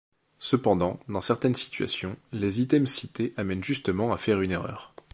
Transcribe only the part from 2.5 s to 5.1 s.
items cités amènent justement à faire une erreur.